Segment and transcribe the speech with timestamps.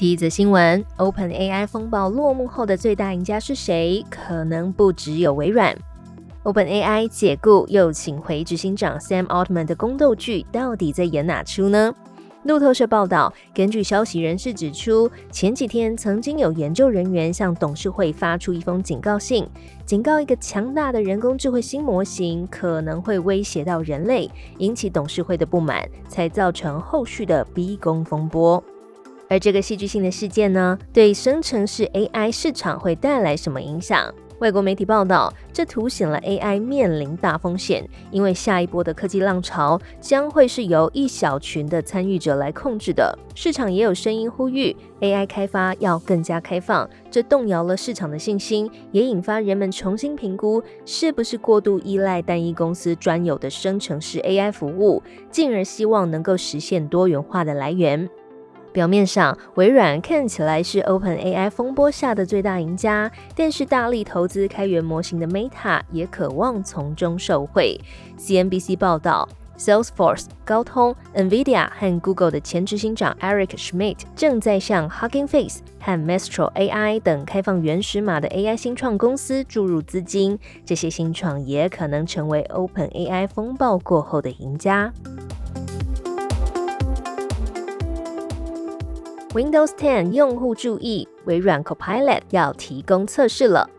[0.00, 4.02] 第一则新闻：Open AI 风暴落幕后的最大赢家是谁？
[4.08, 5.76] 可能不只有微软。
[6.44, 11.94] Open AI 解雇又请回执行长 Sam Altman 的宫斗剧，到底在演哪出呢？
[12.44, 19.46] 路透社报道，根据消息人士指出，前几天曾经有研究人员向董事会发出一封警告信，
[19.84, 28.64] 警告一个强大的人工智慧新模型可能会威胁到人类，引起董事会的不满，才造成后续的逼宫风波。
[29.30, 34.12] 而这个戏剧性的事件呢，对生成式 AI 市场会带来什么影响？
[34.40, 43.16] 外国媒体报道，这凸显了 AI 面临大风险，因为下一波的科技浪潮将会是由一小群的参与者来控制的。
[43.36, 58.08] 市场也有声音呼吁 AI 开发要更加开放，这动摇了市场的信心，也引发人们重新评估是不是过度依赖单一公司专有的生成式 AI 服务，进而希望能够实现多元化的来源。
[58.72, 67.78] 表面上，微软看起来是 Open AI 风波下的最大赢家，但是大力投资开源模型的 Meta 也渴望从中受惠。
[68.18, 82.42] CNBC 报道，Salesforce、高通、NVIDIA 和 Google 的前执行长 Eric Schmidt 正在向 Hugging Face 和 Mistral AI 等开放原始码的 AI 新创公司注入资金，这些新创也可能成为
[82.42, 84.92] Open AI 风暴过后的赢家。
[89.32, 93.70] Windows 10用户注意，微软 Copilot 要提供测试了。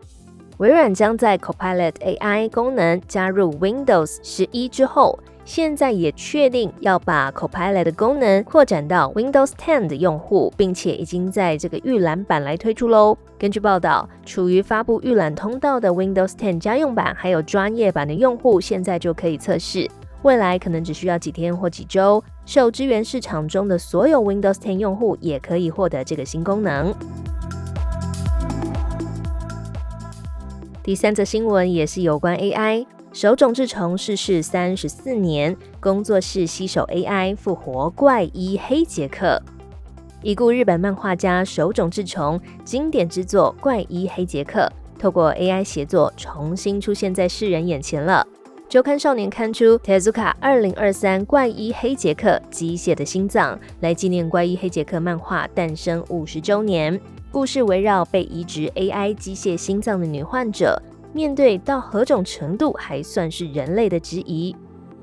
[0.56, 13.18] 微软将在 Copilot AI 功能加入 Windows 十一之后，现在也确定要把 Copilot 的功能扩展到 Windows 10的用户，并且已经在这个预览版来推出喽。
[13.38, 19.86] 根据报道，处于发布预览通道的 Windows 10家用版还有专业版的用户，现在就可以测试。
[20.22, 26.94] 未来可能只需要几天或几周，受支援市场中的所有 Windows 10用户也可以获得这个新功能。
[30.82, 39.42] 第三则新闻也是有关 AI，手冢治虫逝世三十四年，工作室携手 AI 复活怪医黑杰克。
[40.22, 44.60] 已故日本漫画家手冢治虫经典之作《怪医黑杰克》，
[45.00, 48.24] 透过 AI 协作重新出现在世人眼前了。
[48.72, 56.98] 周刊少年刊出 Tezuka 二零二三怪医黑杰克机械的心脏，来纪念怪医黑杰克漫画诞生五十周年。
[57.30, 60.80] 故事围绕被移植 AI 机械心脏的女患者，
[61.12, 64.56] 面对到何种程度还算是人类的质疑。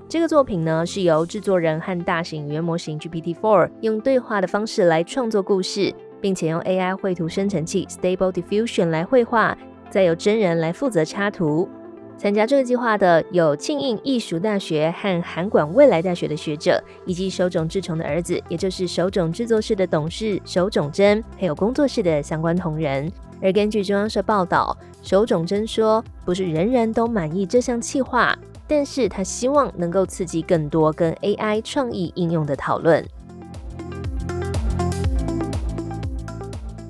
[0.07, 9.55] 这个作品呢，是由制作人和大型语言模型 GPT-4 用对话的方式来创作故事，并且用 AI 绘图生成器 Stable Diffusion 来绘画，
[9.91, 11.69] 再由真人来负责插图。
[12.19, 23.09] 参加这个计划的有庆应艺术大学和韩馆未来大学的学者，以及手冢治虫的儿子，也就是手冢制作室的董事手冢真，还有工作室的相关同仁。
[23.41, 28.37] 而根据中央社报道，手冢真说，不是人人都满意这项计划，
[28.67, 33.01] 但是他希望能够刺激更多跟 AI 创意应用的讨论。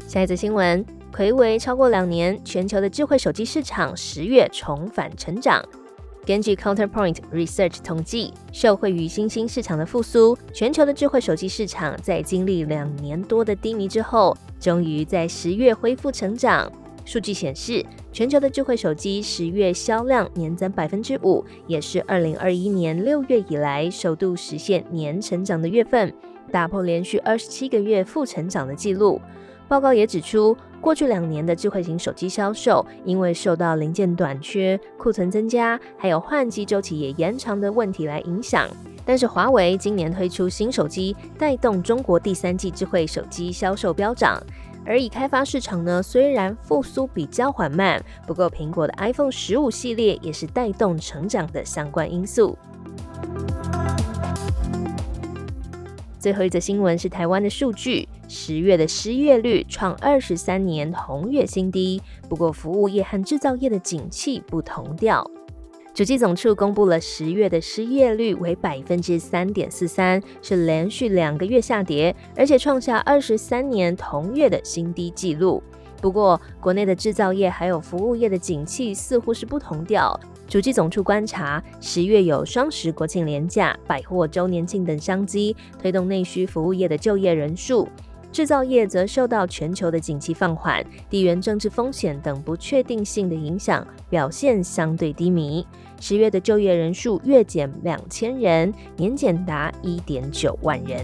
[0.08, 0.99] 下一则新闻。
[1.20, 5.62] 回违超过两年，全球的智慧手机市场十月重返成长。
[6.26, 16.72] 根据 Counterpoint Research 统计，受惠于新兴市场的复苏，全球的智慧手机市场在经历两年多的低迷之后，终于在十月恢复成长。
[17.04, 26.14] 数据显示，全球的智慧手机十月销量年增百分之五，也是二零二一年六月以来首度实现年成长的月份，
[26.50, 29.20] 打破连续二十七个月负成长的记录。
[29.70, 30.58] 报告也指出。
[30.82, 38.66] 过去两年的智慧型手机销售，因为受到零件短缺、库存增加，还有换机周期也延长的问题来影响。
[39.04, 44.42] 但是华为今年推出新手机，带动中国第三季智慧手机销售飙涨。
[44.86, 52.58] 而已开发市场呢，虽然复苏比较缓慢，不过苹果的 iPhone 十五系列也是带动成长的相关因素。
[56.18, 58.08] 最后一则新闻是台湾的数据。
[58.32, 62.00] 十月的失业率创二十三年同月新低，
[62.30, 65.28] 不过服务业和制造业的景气不同调。
[65.96, 75.64] 主计总处公布了十月的失业率为百分之三点四三，是连续两个月下跌，而且创下二十三年同月的新低纪录。
[76.00, 80.18] 不过，国内的制造业还有服务业的景气似乎是不同调。
[80.48, 87.88] 主计总处观察，十月有双十国庆连假、百货周年庆等商机，推动内需服务业的就业人数。
[88.32, 95.66] 制造业则受到全球的景气放缓、地缘政治风险等不确定性的影响，表现相对低迷。
[96.00, 101.04] 十月的就业人数月减两千人，年减达一点九万人。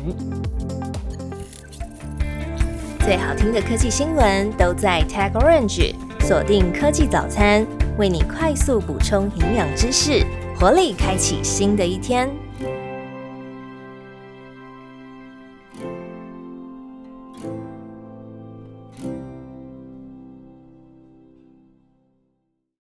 [3.00, 7.66] 最好听的科技新闻都在 Tag Orange，锁定科技早餐，
[7.98, 10.24] 为你快速补充营养知识，
[10.60, 12.30] 活力开启新的一天。